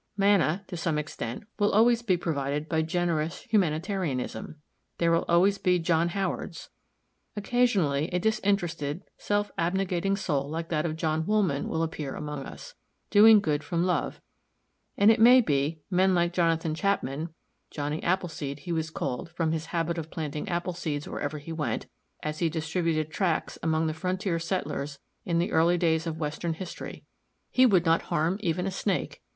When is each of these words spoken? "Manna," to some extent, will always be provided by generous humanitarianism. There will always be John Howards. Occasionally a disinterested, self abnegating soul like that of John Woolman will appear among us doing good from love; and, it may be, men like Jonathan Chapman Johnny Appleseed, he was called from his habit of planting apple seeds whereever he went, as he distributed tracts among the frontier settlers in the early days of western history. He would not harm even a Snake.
"Manna," 0.17 0.63
to 0.65 0.75
some 0.75 0.97
extent, 0.97 1.43
will 1.59 1.71
always 1.73 2.01
be 2.01 2.17
provided 2.17 2.67
by 2.67 2.81
generous 2.81 3.43
humanitarianism. 3.43 4.55
There 4.97 5.11
will 5.11 5.25
always 5.29 5.59
be 5.59 5.77
John 5.77 6.09
Howards. 6.09 6.71
Occasionally 7.35 8.07
a 8.11 8.17
disinterested, 8.17 9.03
self 9.19 9.51
abnegating 9.59 10.15
soul 10.15 10.49
like 10.49 10.69
that 10.69 10.87
of 10.87 10.95
John 10.95 11.27
Woolman 11.27 11.67
will 11.67 11.83
appear 11.83 12.15
among 12.15 12.47
us 12.47 12.73
doing 13.11 13.39
good 13.41 13.63
from 13.63 13.83
love; 13.83 14.19
and, 14.97 15.11
it 15.11 15.19
may 15.19 15.39
be, 15.39 15.83
men 15.91 16.15
like 16.15 16.33
Jonathan 16.33 16.73
Chapman 16.73 17.31
Johnny 17.69 18.01
Appleseed, 18.01 18.61
he 18.61 18.71
was 18.71 18.89
called 18.89 19.29
from 19.29 19.51
his 19.51 19.67
habit 19.67 19.99
of 19.99 20.09
planting 20.09 20.49
apple 20.49 20.73
seeds 20.73 21.07
whereever 21.07 21.37
he 21.37 21.53
went, 21.53 21.85
as 22.23 22.39
he 22.39 22.49
distributed 22.49 23.11
tracts 23.11 23.59
among 23.61 23.85
the 23.85 23.93
frontier 23.93 24.39
settlers 24.39 24.97
in 25.25 25.37
the 25.37 25.51
early 25.51 25.77
days 25.77 26.07
of 26.07 26.17
western 26.17 26.53
history. 26.55 27.05
He 27.51 27.67
would 27.67 27.85
not 27.85 28.01
harm 28.09 28.37
even 28.41 28.65
a 28.65 28.71
Snake. 28.71 29.21